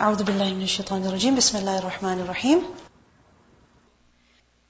[0.00, 2.62] أعوذ بالله من الشيطان الرجيم بسم الله الرحمن الرحيم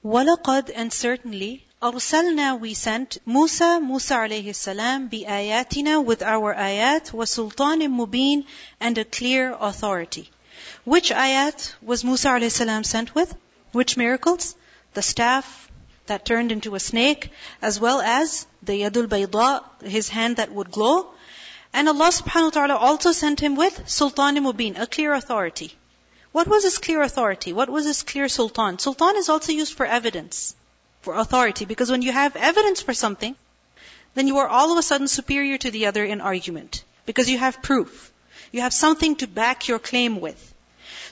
[0.03, 7.89] ولقد and certainly أرسلنا we sent Musa Musa عليه السلام بآياتنا with our ayat وسلطان
[7.89, 8.45] مبين
[8.79, 10.31] and a clear authority.
[10.85, 13.35] Which ayat was Musa عليه السلام sent with?
[13.73, 14.55] Which miracles?
[14.93, 15.69] The staff
[16.07, 20.71] that turned into a snake, as well as the Yadul Bayda, his hand that would
[20.71, 21.07] glow.
[21.72, 25.74] and Allah subhanahu wa ta'ala also sent him with Sultan Mubin, a clear authority.
[26.32, 27.52] What was his clear authority?
[27.52, 28.78] What was his clear sultan?
[28.78, 30.54] Sultan is also used for evidence
[31.02, 31.66] for authority.
[31.66, 33.36] Because when you have evidence for something,
[34.14, 36.84] then you are all of a sudden superior to the other in argument.
[37.04, 38.12] Because you have proof.
[38.50, 40.54] You have something to back your claim with.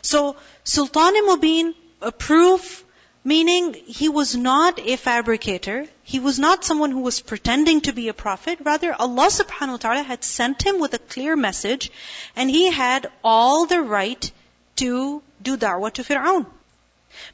[0.02, 2.84] So, Sultan Mubin, a proof,
[3.22, 5.86] meaning he was not a fabricator.
[6.02, 8.58] He was not someone who was pretending to be a prophet.
[8.62, 11.90] Rather, Allah subhanahu wa ta'ala had sent him with a clear message,
[12.36, 14.30] and he had all the right
[14.76, 16.46] to do da'wah to Fir'aun.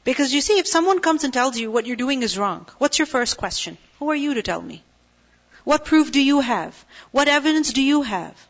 [0.03, 2.99] Because you see, if someone comes and tells you what you're doing is wrong, what's
[2.99, 3.77] your first question?
[3.99, 4.83] Who are you to tell me?
[5.63, 6.85] What proof do you have?
[7.11, 8.47] What evidence do you have?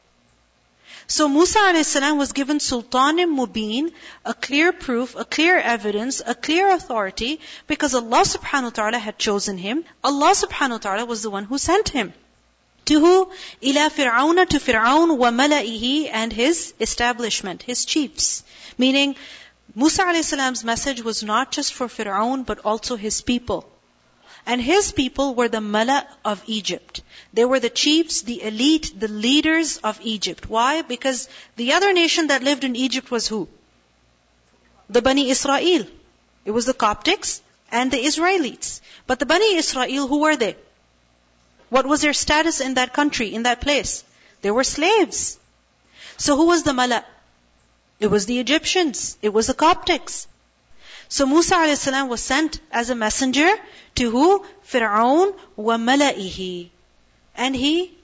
[1.09, 1.95] So Musa a.s.
[1.95, 3.93] was given Sultanim Mubin,
[4.25, 9.17] a clear proof, a clear evidence, a clear authority, because Allah subhanahu wa ta'ala had
[9.17, 9.85] chosen him.
[10.03, 12.13] Allah subhanahu wa ta'ala was the one who sent him.
[12.87, 13.31] To who?
[13.63, 18.43] Ila Fir'auna to Fir'aun wa mala'ihi and his establishment, his chiefs.
[18.77, 19.15] Meaning,
[19.75, 23.65] Musa a.s.'s message was not just for Fir'aun, but also his people.
[24.47, 27.01] And his people were the mala of Egypt.
[27.33, 30.49] They were the chiefs, the elite, the leaders of Egypt.
[30.49, 30.83] Why?
[30.83, 33.49] Because the other nation that lived in Egypt was who?
[34.89, 35.85] The Bani Israel.
[36.45, 37.41] It was the Coptics
[37.73, 38.79] and the Israelites.
[39.05, 40.55] But the Bani Israel, who were they?
[41.69, 44.05] What was their status in that country, in that place?
[44.43, 45.37] They were slaves.
[46.15, 47.03] So who was the mala?
[47.99, 49.17] It was the Egyptians.
[49.21, 50.25] It was the Coptics.
[51.08, 51.86] So Musa a.s.
[52.08, 53.50] was sent as a messenger
[53.96, 54.46] to who?
[54.66, 56.70] Fir'aun wa mala'ihi.
[57.34, 57.96] And he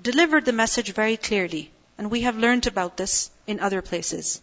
[0.00, 1.70] delivered the message very clearly.
[1.98, 4.40] And we have learned about this in other places.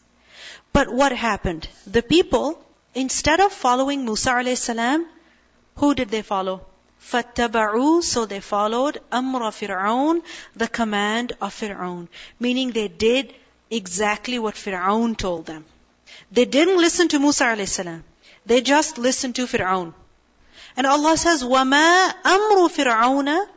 [0.72, 1.68] But what happened?
[1.88, 2.64] The people,
[2.94, 4.70] instead of following Musa a.s.,
[5.76, 6.66] who did they follow?
[7.02, 10.22] فَاتَّبَعُوا So they followed أَمْرَ فِرْعَوْنَ
[10.56, 12.08] The command of Fir'aun.
[12.40, 13.34] Meaning they did
[13.72, 15.66] exactly what Fir'aun told them.
[16.32, 17.80] They didn't listen to Musa a.s.
[18.46, 19.94] They just listened to Fir'aun.
[20.78, 23.48] And Allah says, وَمَا أَمْرُ فِرْعَوْنَ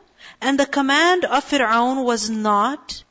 [0.41, 3.05] And the command of Fir'aun was not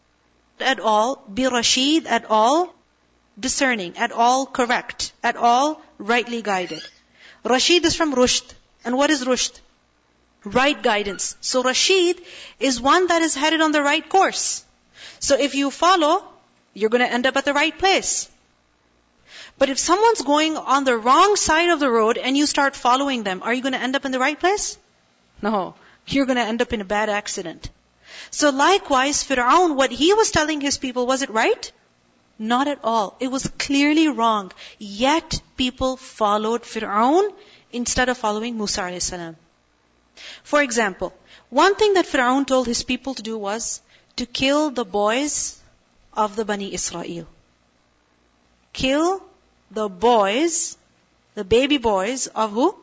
[0.60, 2.74] at all birashid, at all
[3.40, 6.82] discerning, at all correct, at all rightly guided.
[7.44, 8.54] Rashid is from rushd.
[8.86, 9.60] And what is rushd?
[10.44, 11.36] Right guidance.
[11.42, 12.22] So Rashid
[12.60, 14.64] is one that is headed on the right course.
[15.20, 16.24] So if you follow,
[16.74, 18.30] you're going to end up at the right place.
[19.59, 23.23] But if someone's going on the wrong side of the road and you start following
[23.23, 24.77] them, are you going to end up in the right place?
[25.41, 25.75] No.
[26.07, 27.71] You're going to end up in a bad accident.
[28.31, 31.73] So likewise, Fir'aun, what he was telling his people, was it right?
[32.39, 33.17] Not at all.
[33.19, 34.53] It was clearly wrong.
[34.79, 37.33] Yet people followed Fir'aun
[37.73, 39.13] instead of following Musa a.s.
[40.43, 41.15] For example,
[41.49, 43.81] one thing that Fir'aun told his people to do was
[44.17, 45.59] to kill the boys
[46.13, 47.27] of the Bani Israel.
[48.73, 49.23] Kill
[49.71, 50.77] the boys,
[51.35, 52.75] the baby boys of who?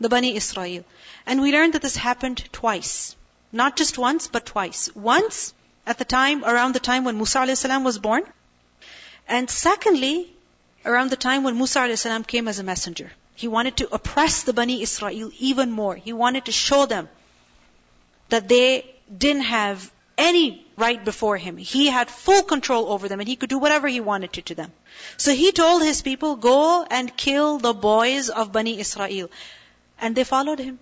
[0.00, 0.84] The Bani Israel.
[1.26, 3.16] And we learned that this happened twice.
[3.52, 4.94] Not just once, but twice.
[4.94, 5.54] Once,
[5.86, 7.64] at the time, around the time when Musa a.s.
[7.64, 8.24] was born.
[9.28, 10.32] And secondly,
[10.84, 12.06] around the time when Musa a.s.
[12.26, 13.10] came as a messenger.
[13.36, 15.94] He wanted to oppress the Bani Israel even more.
[15.96, 17.08] He wanted to show them
[18.28, 21.56] that they didn't have any right before him.
[21.56, 24.54] He had full control over them and he could do whatever he wanted to to
[24.54, 24.72] them.
[25.16, 29.30] So he told his people, go and kill the boys of Bani Israel.
[30.00, 30.78] And they followed him.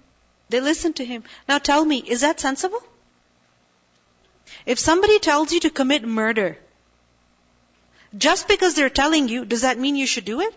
[0.48, 1.24] They listened to him.
[1.48, 2.82] Now tell me, is that sensible?
[4.66, 6.58] If somebody tells you to commit murder,
[8.16, 10.54] just because they're telling you, does that mean you should do it?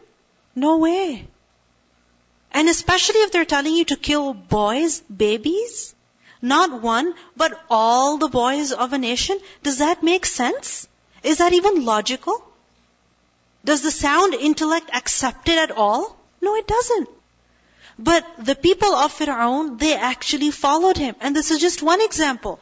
[0.55, 1.27] No way.
[2.51, 5.94] And especially if they're telling you to kill boys, babies,
[6.44, 9.38] not one, but all the boys of a nation.
[9.62, 10.88] Does that make sense?
[11.22, 12.42] Is that even logical?
[13.64, 16.16] Does the sound intellect accept it at all?
[16.40, 17.08] No, it doesn't.
[17.98, 21.14] But the people of Fir'aun, they actually followed him.
[21.20, 22.58] And this is just one example.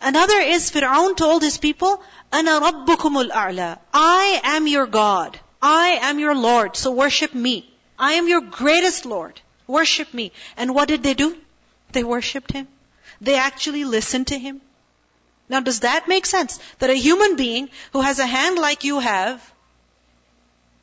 [0.00, 2.02] Another is Fir'aun told his people,
[2.32, 5.38] أَنَا رَبُّكُمُ الْأَعْلَى I am your God.
[5.60, 6.76] I am your Lord.
[6.76, 7.70] So worship me.
[7.98, 9.40] I am your greatest Lord.
[9.66, 10.32] Worship me.
[10.56, 11.36] And what did they do?
[11.91, 12.67] They worshipped him.
[13.19, 14.61] They actually listened to him.
[15.49, 16.59] Now does that make sense?
[16.79, 19.53] That a human being who has a hand like you have,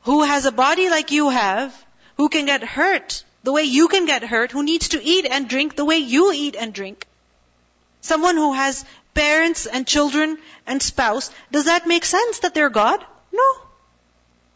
[0.03, 1.75] who has a body like you have,
[2.17, 5.49] who can get hurt the way you can get hurt, who needs to eat and
[5.49, 7.07] drink the way you eat and drink.
[8.01, 8.85] Someone who has
[9.15, 13.05] parents and children and spouse, does that make sense that they're God?
[13.33, 13.49] No.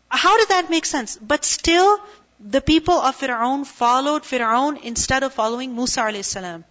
[0.08, 1.16] How did that make sense?
[1.16, 2.00] But still,
[2.50, 6.64] the people of Fir'aun followed Fir'aun instead of following Musa alayhi salam.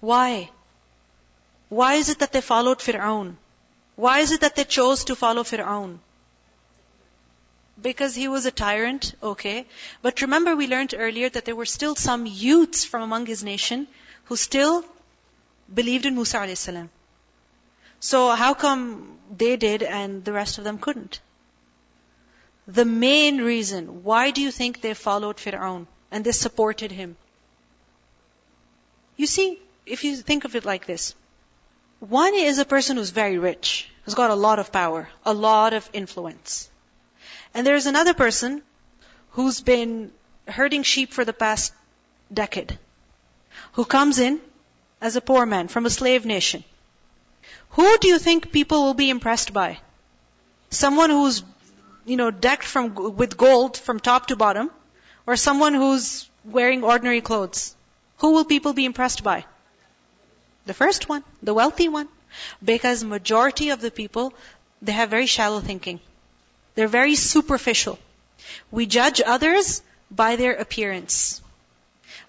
[0.00, 0.50] Why?
[1.68, 3.36] Why is it that they followed Fir'aun?
[3.96, 5.98] Why is it that they chose to follow Fir'aun?
[7.82, 9.66] Because he was a tyrant, okay.
[10.02, 13.88] But remember we learned earlier that there were still some youths from among his nation
[14.24, 14.84] who still
[15.72, 16.90] believed in Musa alayhi salam.
[18.00, 21.20] So how come they did and the rest of them couldn't?
[22.68, 27.16] The main reason, why do you think they followed Fir'aun and they supported him?
[29.16, 31.14] You see, if you think of it like this,
[32.00, 35.72] one is a person who's very rich, who's got a lot of power, a lot
[35.72, 36.68] of influence.
[37.54, 38.62] And there's another person
[39.30, 40.12] who's been
[40.46, 41.72] herding sheep for the past
[42.32, 42.78] decade,
[43.72, 44.40] who comes in
[45.00, 46.64] as a poor man from a slave nation.
[47.70, 49.78] Who do you think people will be impressed by?
[50.70, 51.42] Someone who's,
[52.08, 54.70] you know, decked from, with gold from top to bottom,
[55.26, 57.74] or someone who's wearing ordinary clothes?
[58.18, 59.44] Who will people be impressed by?
[60.66, 62.08] The first one, the wealthy one.
[62.64, 64.32] Because majority of the people,
[64.82, 66.00] they have very shallow thinking.
[66.74, 67.98] They're very superficial.
[68.70, 71.42] We judge others by their appearance,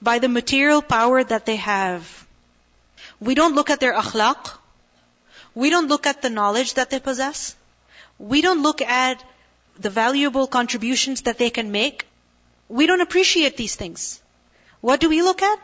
[0.02, 2.28] by the material power that they have.
[3.20, 4.52] We don't look at their akhlaq.
[5.54, 7.56] We don't look at the knowledge that they possess.
[8.18, 9.24] We don't look at
[9.80, 12.06] the valuable contributions that they can make.
[12.68, 14.22] We don't appreciate these things.
[14.81, 15.60] What do we look at?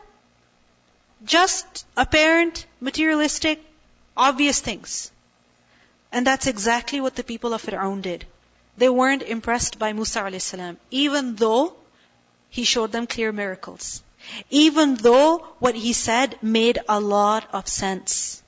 [1.25, 3.61] Just apparent, materialistic,
[4.15, 5.11] obvious things.
[6.11, 8.25] And that's exactly what the people of Fir'aun did.
[8.77, 10.55] They weren't impressed by Musa a.s.
[10.91, 11.73] even though
[12.49, 14.01] he showed them clear miracles.
[14.49, 18.41] Even though what he said made a lot of sense.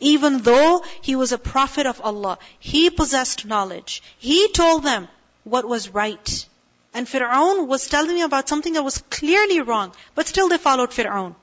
[0.00, 4.02] Even though he was a prophet of Allah, he possessed knowledge.
[4.18, 5.08] He told them
[5.44, 6.46] what was right.
[6.94, 10.90] And Fir'aun was telling them about something that was clearly wrong, but still they followed
[10.90, 11.34] Fir'aun.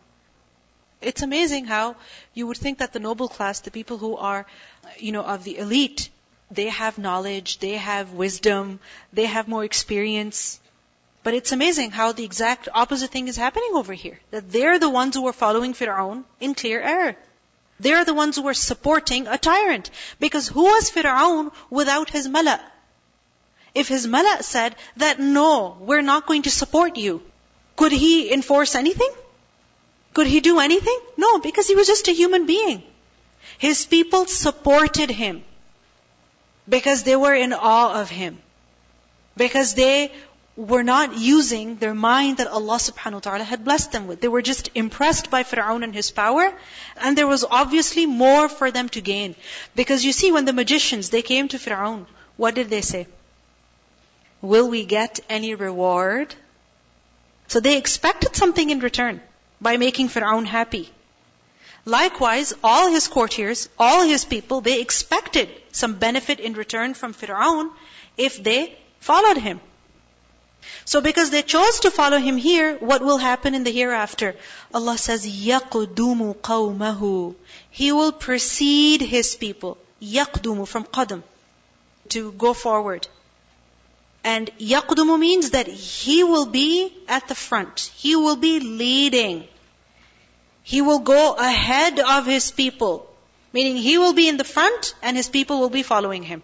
[1.01, 1.95] It's amazing how
[2.33, 4.45] you would think that the noble class, the people who are,
[4.97, 6.09] you know, of the elite,
[6.50, 8.80] they have knowledge, they have wisdom,
[9.13, 10.59] they have more experience.
[11.24, 14.19] But it's amazing how the exact opposite thing is happening over here.
[14.31, 17.15] That they're the ones who are following Fir'aun in clear error.
[17.80, 19.89] They're the ones who are supporting a tyrant.
[20.19, 22.62] Because who was Fir'aun without his mala?
[23.74, 27.22] If his mala said that no, we're not going to support you,
[27.75, 29.12] could he enforce anything?
[30.13, 31.00] Could he do anything?
[31.18, 32.83] No, because he was just a human being.
[33.57, 35.44] His people supported him
[36.68, 38.38] because they were in awe of him.
[39.36, 40.12] Because they
[40.57, 44.22] were not using their mind that Allah subhanahu wa ta'ala had blessed them with.
[44.22, 46.54] They were just impressed by Fir'aun and his power,
[46.96, 49.36] and there was obviously more for them to gain.
[49.75, 52.06] Because you see, when the magicians, they came to Fir'aun,
[52.38, 53.07] what did they say?
[54.42, 56.34] Will we get any reward?
[57.48, 59.22] So they expected something in return
[59.60, 60.90] by making Fir'aun happy.
[61.84, 67.72] Likewise, all his courtiers, all his people, they expected some benefit in return from Fir'aun
[68.18, 69.59] if they followed him.
[70.84, 74.34] So because they chose to follow him here, what will happen in the hereafter?
[74.75, 77.34] Allah says, يَقْدُمُ قَوْمَهُ
[77.70, 79.79] He will precede his people.
[80.03, 81.22] يَقْدُمُ from qadam,
[82.08, 83.06] to go forward.
[84.25, 87.91] And يَقْدُمُ means that he will be at the front.
[87.96, 89.46] He will be leading.
[90.63, 93.08] He will go ahead of his people.
[93.53, 96.43] Meaning he will be in the front and his people will be following him.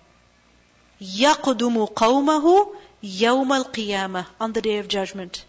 [1.01, 5.44] يَقْدُمُ قَوْمَهُ Yawm al Qiyamah, on the day of judgment.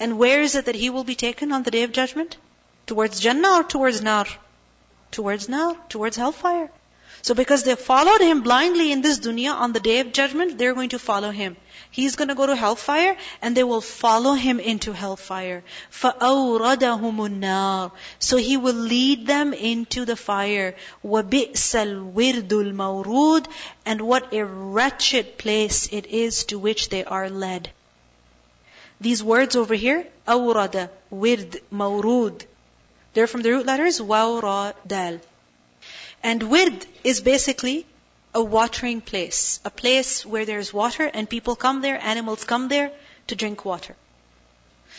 [0.00, 2.36] And where is it that he will be taken on the day of judgment?
[2.86, 4.26] Towards Jannah or towards Nar?
[5.10, 6.70] Towards Nar, towards hellfire.
[7.23, 10.73] So because they followed him blindly in this dunya, on the day of judgment, they're
[10.73, 11.55] going to follow him.
[11.89, 15.63] He's going to go to hellfire, and they will follow him into hellfire.
[15.91, 20.75] فَأَوْرَدَهُمُ النَّارِ So he will lead them into the fire.
[21.05, 23.47] وَبِئْسَ الْوِرْدُ الْمَوْرُودِ
[23.85, 27.69] And what a wretched place it is to which they are led.
[28.99, 32.45] These words over here, أَوْرَدَ, wird, مَوْرُود.
[33.13, 35.19] They're from the root letters, waw, ra, dal.
[36.22, 37.86] and wird is basically
[38.34, 42.90] a watering place, a place where there's water and people come there, animals come there
[43.28, 43.94] to drink water.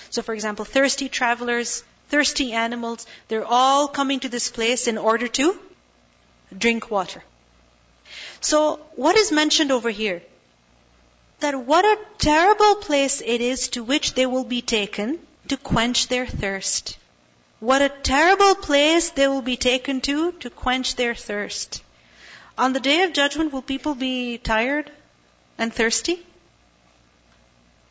[0.09, 5.27] So for example, thirsty travelers, thirsty animals, they're all coming to this place in order
[5.27, 5.59] to
[6.57, 7.23] drink water.
[8.41, 10.21] So what is mentioned over here?
[11.39, 16.07] that what a terrible place it is to which they will be taken to quench
[16.07, 16.97] their thirst.
[17.59, 21.83] What a terrible place they will be taken to to quench their thirst.
[22.57, 24.91] On the day of judgment, will people be tired
[25.57, 26.25] and thirsty?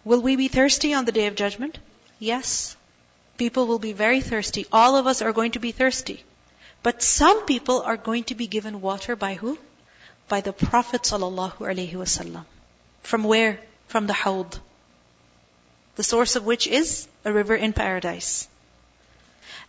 [0.05, 1.79] Will we be thirsty on the day of judgment?
[2.19, 2.77] Yes.
[3.37, 4.67] People will be very thirsty.
[4.73, 6.25] All of us are going to be thirsty.
[6.83, 9.59] But some people are going to be given water by who?
[10.29, 12.45] By the Prophet sallallahu alaihi wasallam.
[13.03, 13.61] From where?
[13.89, 14.59] From the Hawd.
[15.97, 18.49] The source of which is a river in paradise.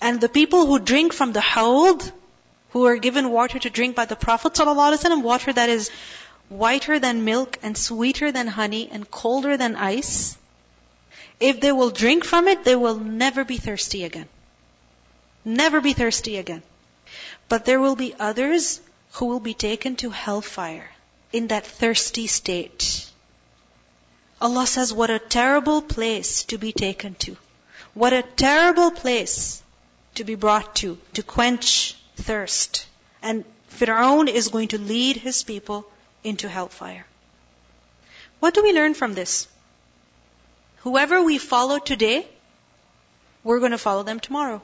[0.01, 2.03] And the people who drink from the Hawd,
[2.71, 5.91] who are given water to drink by the Prophet ﷺ, water that is
[6.47, 10.37] whiter than milk and sweeter than honey and colder than ice,
[11.39, 14.27] if they will drink from it, they will never be thirsty again.
[15.45, 16.63] Never be thirsty again.
[17.47, 18.81] But there will be others
[19.13, 20.89] who will be taken to hellfire
[21.31, 23.09] in that thirsty state.
[24.41, 27.35] Allah says, what a terrible place to be taken to.
[27.93, 29.61] What a terrible place
[30.19, 32.85] to be brought to, to quench thirst.
[33.21, 35.85] And Fir'aun is going to lead his people
[36.23, 37.05] into hellfire.
[38.39, 39.47] What do we learn from this?
[40.83, 42.27] Whoever we follow today,
[43.43, 44.61] we're going to follow them tomorrow.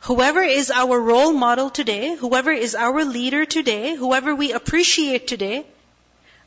[0.00, 5.66] Whoever is our role model today, whoever is our leader today, whoever we appreciate today,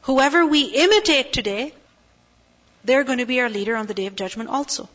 [0.01, 1.73] whoever we imitate today,
[2.83, 4.89] they're going to be our leader on the day of judgment also.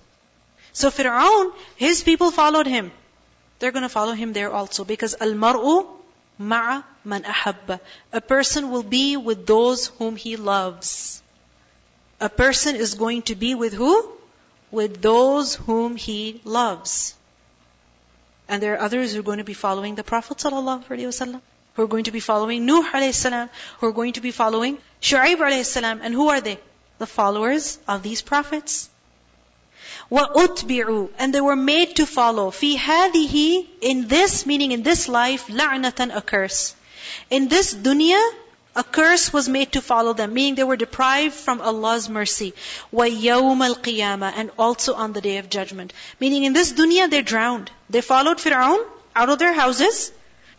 [0.78, 2.92] So Fir'aun, his people followed him.
[3.58, 5.86] They're going to follow him there also because al-mar'u
[6.38, 7.80] ma'a man ahabba.
[8.12, 11.20] A person will be with those whom he loves.
[12.20, 13.94] A person is going to be with who?
[14.70, 17.14] With those whom he loves.
[18.48, 22.04] And there are others who are going to be following the Prophet who are going
[22.04, 22.82] to be following Nuh
[23.80, 26.60] who are going to be following Shu'aib and who are they?
[26.98, 28.88] the followers of these prophets.
[30.11, 32.51] وَأُتْبِعُوا And they were made to follow.
[32.51, 36.75] فِي هَذِهِ In this, meaning in this life, لَعْنَةً A curse.
[37.29, 38.21] In this dunya,
[38.75, 42.53] a curse was made to follow them, meaning they were deprived from Allah's mercy.
[42.91, 45.93] وَيَوْمَ الْقِيَامَةِ And also on the day of judgment.
[46.19, 47.69] Meaning in this dunya, they're drowned.
[47.89, 48.83] They followed Fir'aun
[49.15, 50.11] out of their houses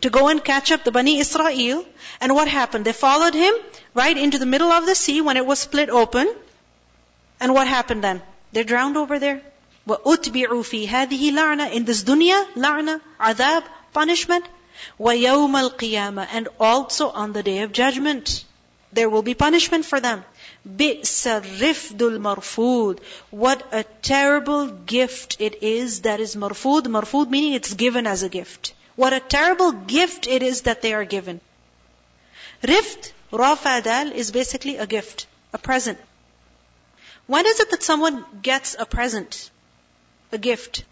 [0.03, 1.85] to go and catch up the Bani Israel.
[2.21, 2.85] And what happened?
[2.85, 3.55] They followed him
[3.95, 6.33] right into the middle of the sea when it was split open.
[7.41, 8.23] And what happened then?
[8.53, 9.43] They're drowned over there.
[9.89, 14.45] وَأُتْبِعُوا فِي هَذِهِ لَعْنَةً In this dunya, la'na, adab, punishment.
[14.99, 18.45] وَيَوْمَ الْقِيَامَةِ And also on the day of judgment.
[18.93, 20.25] There will be punishment for them.
[20.67, 23.01] بِئْسَ الرِّفْدُ الْمَرْفُودُ
[23.31, 26.87] What a terrible gift it is that is marfud.
[26.87, 28.73] Marfud meaning it's given as a gift.
[28.97, 31.41] What a terrible gift it is that they are given.
[32.63, 35.99] Rift, rafadal, is basically a gift, a present.
[37.30, 39.52] When is it that someone gets a present,
[40.32, 40.84] a gift?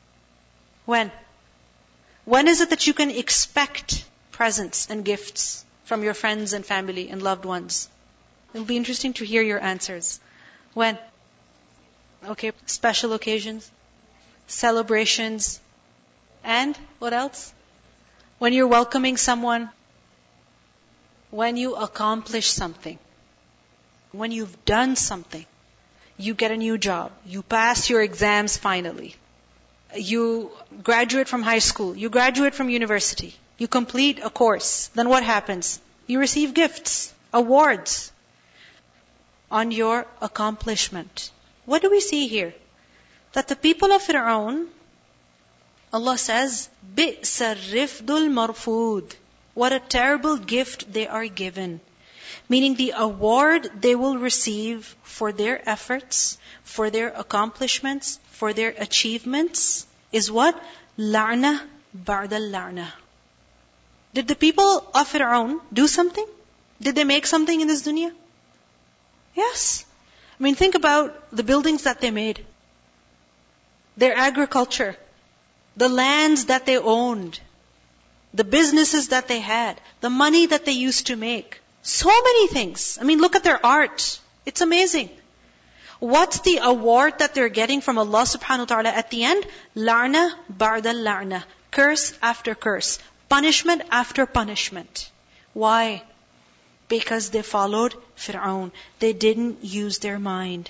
[0.86, 1.12] When?
[2.25, 7.10] When is it that you can expect presents and gifts from your friends and family
[7.10, 7.89] and loved ones?
[8.53, 10.20] It'll be interesting to hear your answers.
[10.75, 11.00] When?
[12.24, 13.72] Okay, special occasions,
[14.46, 15.60] celebrations,
[16.44, 17.51] and what else?
[18.38, 19.72] When you're welcoming someone,
[21.32, 23.00] when you accomplish something,
[24.12, 25.48] when you've done something,
[26.16, 29.14] you get a new job, you pass your exams finally,
[29.96, 30.50] you
[30.82, 35.80] graduate from high school, you graduate from university, you complete a course, then what happens?
[36.06, 38.12] You receive gifts, awards
[39.50, 41.30] on your accomplishment.
[41.64, 42.54] What do we see here?
[43.32, 44.68] That the people of Fir'aun
[45.92, 49.14] Allah says, بِئْسَ الرِّفْدُ الْمَرْفُودُ
[49.52, 51.80] What a terrible gift they are given.
[52.50, 59.86] Meaning the award they will receive for their efforts, for their accomplishments, for their achievements
[60.12, 60.62] is what?
[60.98, 61.62] La'na
[61.96, 62.88] ba'da la'na.
[64.13, 66.25] Did the people of Fir'aun do something?
[66.81, 68.12] Did they make something in this dunya?
[69.36, 69.86] Yes.
[70.39, 72.46] I mean, think about the buildings that they made.
[73.98, 74.96] Their agriculture,
[75.75, 77.39] the lands that they owned,
[78.34, 81.60] the businesses that they had, the money that they used to make.
[81.88, 82.98] So many things.
[83.00, 84.20] I mean, look at their art.
[84.46, 85.10] It's amazing.
[86.00, 89.46] What's the award that they're getting from Allah subhanahu wa ta'ala at the end?
[89.74, 90.32] La'na
[90.63, 91.44] ba'da la'na.
[91.72, 93.00] Curse after curse.
[93.29, 95.10] Punishment after punishment.
[95.53, 96.03] Why?
[96.89, 98.74] Because they followed Fir'aun.
[99.00, 100.70] They didn't use their mind.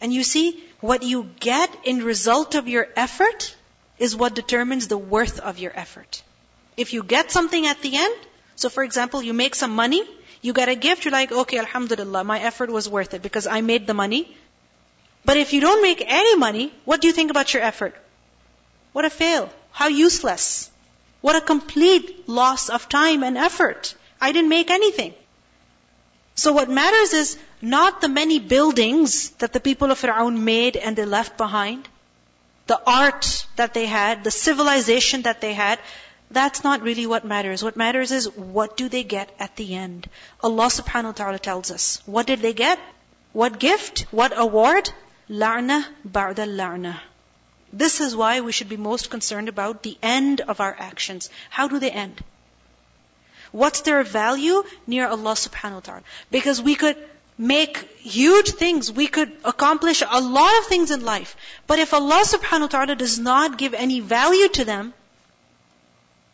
[0.00, 3.56] And you see, what you get in result of your effort
[3.98, 6.22] is what determines the worth of your effort.
[6.76, 8.16] If you get something at the end,
[8.56, 10.02] so for example, you make some money,
[10.46, 13.62] You get a gift, you're like, okay, alhamdulillah, my effort was worth it because I
[13.62, 14.36] made the money.
[15.24, 17.96] But if you don't make any money, what do you think about your effort?
[18.92, 19.50] What a fail.
[19.72, 20.70] How useless.
[21.20, 23.94] What a complete loss of time and effort.
[24.20, 25.14] I didn't make anything.
[26.36, 30.94] So what matters is not the many buildings that the people of Fir'aun made and
[30.94, 31.88] they left behind,
[32.68, 35.80] the art that they had, the civilization that they had,
[36.30, 37.62] that's not really what matters.
[37.62, 40.08] What matters is what do they get at the end.
[40.42, 42.02] Allah subhanahu wa ta'ala tells us.
[42.06, 42.78] What did they get?
[43.32, 44.06] What gift?
[44.10, 44.90] What award?
[45.30, 46.98] La'na ba'da la'na.
[47.72, 51.30] This is why we should be most concerned about the end of our actions.
[51.50, 52.22] How do they end?
[53.52, 56.02] What's their value near Allah subhanahu wa ta'ala?
[56.30, 56.96] Because we could
[57.38, 61.36] make huge things, we could accomplish a lot of things in life.
[61.66, 64.94] But if Allah subhanahu wa ta'ala does not give any value to them,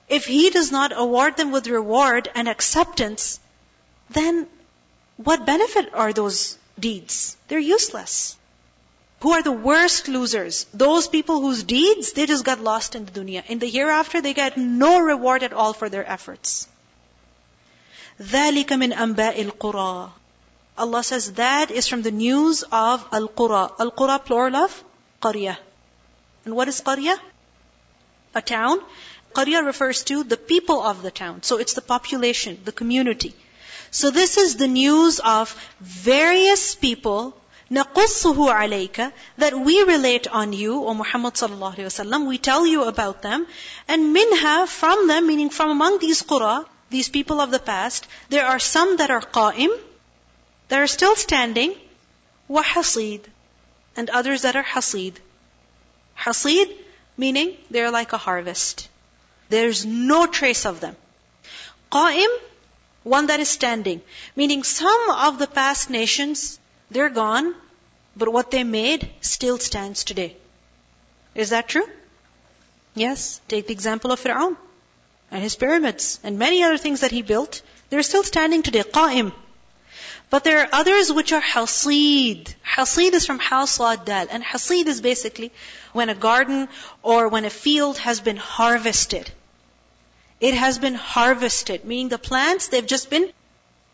[0.09, 3.39] if He does not award them with reward and acceptance,
[4.09, 4.47] then
[5.17, 7.35] what benefit are those deeds?
[7.47, 8.35] They're useless.
[9.21, 10.65] Who are the worst losers?
[10.73, 13.43] Those people whose deeds, they just got lost in the dunya.
[13.47, 16.67] In the hereafter, they get no reward at all for their efforts.
[18.21, 20.11] ذَلِكَ مِنْ أَنْبَاءِ الْقُرَى
[20.77, 23.73] Allah says that is from the news of Al-Qura.
[23.79, 24.83] Al-Qura plural of
[25.21, 25.57] Qarya.
[26.45, 27.17] And what is Qarya?
[28.35, 28.79] A town.
[29.33, 31.43] Qarya refers to the people of the town.
[31.43, 33.35] So it's the population, the community.
[33.91, 37.35] So this is the news of various people
[37.69, 42.27] نَقُصُّهُ عَلَيْكَ That we relate on you, O Muhammad sallallahu alayhi wasallam.
[42.27, 43.45] We tell you about them.
[43.87, 48.45] And minha, from them, meaning from among these qura, these people of the past, there
[48.45, 49.69] are some that are qa'im,
[50.69, 51.75] that are still standing,
[52.49, 53.21] وَحَصِيد
[53.97, 55.15] And others that are hasid.
[56.17, 56.73] Hasid,
[57.17, 58.87] meaning they're like a harvest.
[59.52, 60.96] There's no trace of them.
[61.90, 62.30] Qa'im,
[63.04, 64.00] one that is standing.
[64.34, 66.58] Meaning some of the past nations,
[66.90, 67.54] they're gone,
[68.16, 70.36] but what they made still stands today.
[71.34, 71.86] Is that true?
[72.94, 73.42] Yes.
[73.48, 74.56] Take the example of Fir'aun
[75.30, 77.60] and his pyramids and many other things that he built.
[77.90, 78.82] They're still standing today.
[78.82, 79.32] Qa'im.
[80.30, 82.54] But there are others which are hasid.
[82.64, 84.26] Hasid is from hasad dal.
[84.30, 85.52] And hasid is basically
[85.92, 86.68] when a garden
[87.02, 89.30] or when a field has been harvested.
[90.42, 93.30] It has been harvested, meaning the plants, they've just been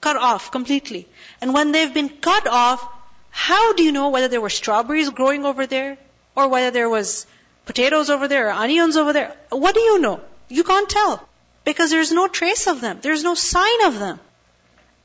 [0.00, 1.06] cut off completely.
[1.42, 2.86] And when they've been cut off,
[3.30, 5.98] how do you know whether there were strawberries growing over there?
[6.34, 7.26] Or whether there was
[7.66, 9.36] potatoes over there or onions over there?
[9.50, 10.22] What do you know?
[10.48, 11.28] You can't tell.
[11.64, 13.00] Because there's no trace of them.
[13.02, 14.18] There's no sign of them.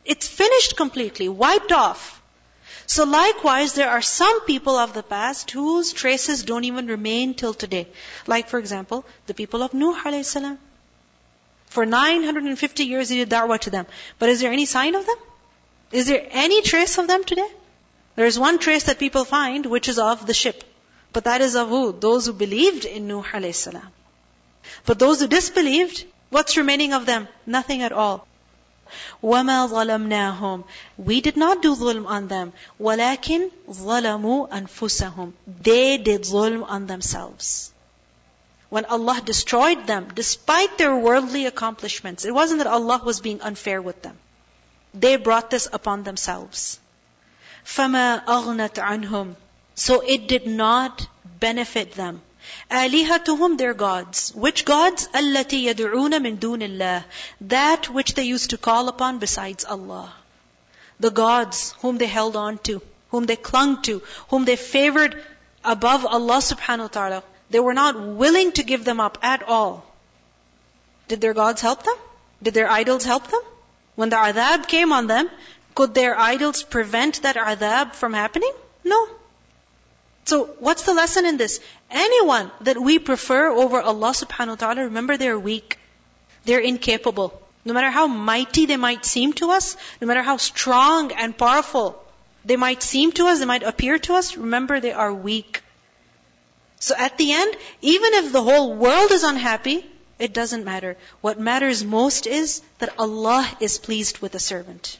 [0.06, 2.22] It's finished completely, wiped off.
[2.86, 7.54] So likewise, there are some people of the past whose traces don't even remain till
[7.54, 7.88] today.
[8.28, 10.60] Like for example, the people of Nuh alayhi salam.
[11.73, 13.87] For 950 years he did da'wah to them.
[14.19, 15.17] But is there any sign of them?
[15.93, 17.49] Is there any trace of them today?
[18.17, 20.64] There is one trace that people find, which is of the ship.
[21.12, 21.93] But that is of who?
[21.93, 23.87] Those who believed in Nuh alayhi salam.
[24.87, 27.29] But those who disbelieved, what's remaining of them?
[27.47, 28.27] Nothing at all.
[29.23, 30.64] وَمَا ظَلَمْنَاهُمْ
[30.97, 32.53] We did not do zulm on them.
[32.81, 37.71] وَلَكِنْ ظَلَمُوا أَنفُسَهُمْ They did zulm on themselves
[38.73, 43.81] when Allah destroyed them, despite their worldly accomplishments, it wasn't that Allah was being unfair
[43.81, 44.19] with them.
[44.93, 46.79] They brought this upon themselves.
[47.64, 49.37] فَمَا أَغْنَتْ عَنْهُمْ
[49.75, 51.07] So it did not
[51.41, 52.21] benefit them.
[52.71, 54.35] آلِهَتُهُمْ their gods.
[54.35, 55.09] Which gods?
[55.14, 57.05] الَّتِي يَدْعُونَ مِن دُونِ اللَّهِ
[57.41, 60.12] That which they used to call upon besides Allah.
[61.01, 65.23] The gods whom they held on to, whom they clung to, whom they favored
[65.64, 67.23] above Allah subhanahu wa ta'ala.
[67.54, 69.86] they were not willing to give them up at all.
[71.08, 71.96] Did their gods help them?
[72.42, 73.42] Did their idols help them?
[73.94, 75.30] When the adhab came on them,
[75.76, 78.52] could their idols prevent that adhab from happening?
[78.84, 79.08] No.
[80.26, 81.60] So what's the lesson in this?
[81.92, 85.78] Anyone that we prefer over Allah subhanahu wa ta'ala, remember they're weak.
[86.46, 87.39] They're incapable.
[87.66, 92.04] No matter how mighty they might seem to us, no matter how strong and powerful
[92.44, 95.62] they might seem to us, they might appear to us, remember they are weak.
[96.83, 99.85] So at the end, even if the whole world is unhappy,
[100.19, 100.97] it doesn't matter.
[101.21, 104.99] What matters most is that Allah is pleased with the servant.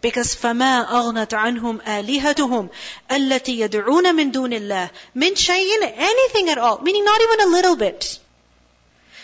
[0.00, 2.70] Because فَمَا أَغْنَتْ عَنْهُمْ آلِهَتُهُمْ
[3.10, 6.78] الَّتِي يَدْعُونَ مِن دُونِ اللَّهِ مِن شَيْءٍ Anything at all.
[6.78, 8.18] Meaning not even a little bit.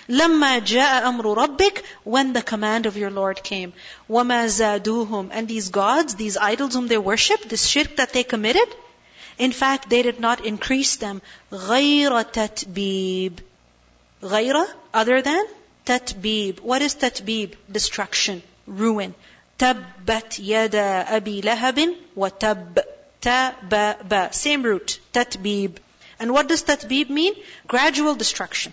[0.08, 3.72] لَمَّا جَاءَ أَمْرُ رَبِّكَ When the command of your Lord came.
[4.10, 8.68] وَمَا زَادُوهُمْ And these gods, these idols whom they worship, this shirk that they committed,
[9.40, 11.22] in fact, they did not increase them.
[11.52, 13.38] غَيْرَ تَتْبِيب
[14.22, 15.44] غَيْرَ, other than,
[15.84, 16.60] تَتْبِيب.
[16.60, 17.54] What is تَتْبِيب?
[17.70, 19.14] Destruction, ruin.
[19.58, 22.78] تبت يدا أبي لهب وتب
[23.22, 25.76] تب same root tatbib
[26.18, 27.34] and what does tatbib mean
[27.66, 28.72] gradual destruction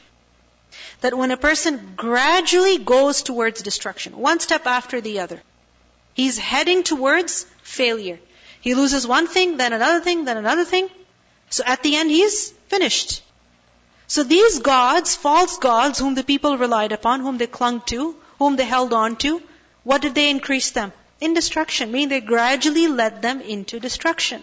[1.01, 5.41] that when a person gradually goes towards destruction one step after the other
[6.13, 8.19] he's heading towards failure
[8.60, 10.88] he loses one thing then another thing then another thing
[11.50, 13.22] so at the end he's finished
[14.06, 18.56] so these gods false gods whom the people relied upon whom they clung to whom
[18.56, 19.40] they held on to
[19.88, 20.92] what did they increase them?
[21.18, 24.42] In destruction, meaning they gradually led them into destruction.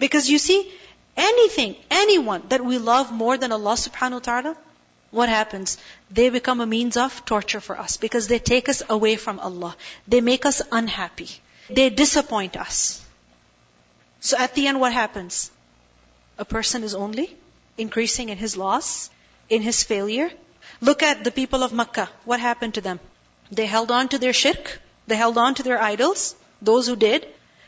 [0.00, 0.72] Because you see,
[1.16, 4.56] anything, anyone that we love more than Allah subhanahu wa ta'ala,
[5.12, 5.78] what happens?
[6.10, 9.76] They become a means of torture for us because they take us away from Allah.
[10.08, 11.30] They make us unhappy.
[11.70, 13.02] They disappoint us.
[14.20, 15.50] So at the end, what happens?
[16.38, 17.36] A person is only
[17.76, 19.10] increasing in his loss,
[19.48, 20.30] in his failure.
[20.80, 22.08] Look at the people of Makkah.
[22.24, 23.00] What happened to them?
[23.50, 24.80] They held on to their shirk.
[25.06, 26.34] They held on to their idols.
[26.62, 27.26] Those who did.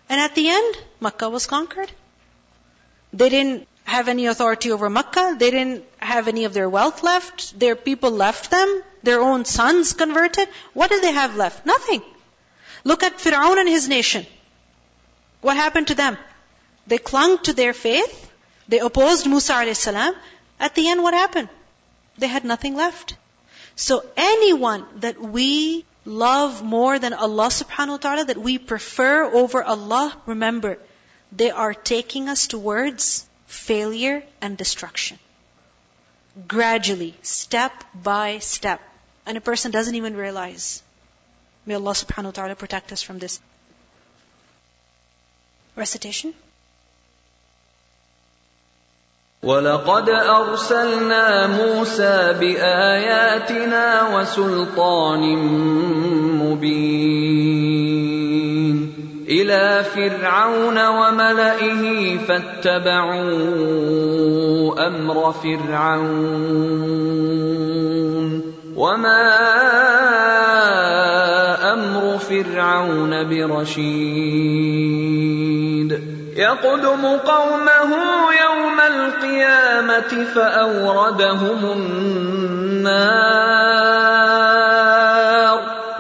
[0.09, 1.91] And at the end, Makkah was conquered.
[3.13, 5.37] They didn't have any authority over Makkah.
[5.39, 7.59] They didn't have any of their wealth left.
[7.59, 8.83] Their people left them.
[9.03, 10.49] Their own sons converted.
[10.75, 11.65] What did they have left?
[11.67, 12.03] Nothing.
[12.90, 14.27] Look at Fir'aun and his nation.
[15.40, 16.16] What happened to them?
[16.87, 18.31] They clung to their faith.
[18.68, 19.88] They opposed Musa a.s.
[19.88, 21.49] At the end, what happened?
[22.18, 23.16] They had nothing left.
[23.75, 29.64] So anyone that we love more than Allah subhanahu wa ta'ala, that we prefer over
[29.64, 30.79] Allah, remember,
[31.33, 35.18] they are taking us towards failure and destruction.
[36.46, 38.81] Gradually, step by step.
[39.27, 40.83] And a person doesn't even realize.
[41.67, 43.41] May Allah subhanahu wa ta'ala protect us from this.
[45.75, 46.33] Recitation.
[49.43, 55.37] ولقد أرسلنا موسى بآياتنا وسلطان
[56.43, 57.57] مبين
[59.29, 63.27] إلى فرعون وملئه فاتبعوا
[64.87, 66.37] أمر فرعون
[68.77, 69.27] وما
[72.19, 74.17] فرعون برشيد.
[76.37, 77.97] يقدم قومه
[78.45, 81.97] يوم القيامة فأوردهم النار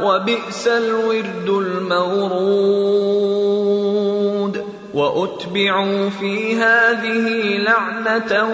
[0.02, 2.96] وبئس الورد المورود.
[4.94, 8.48] وأتبعوا في هذه لعنة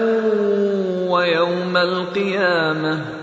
[1.09, 3.22] ويوم القيامة.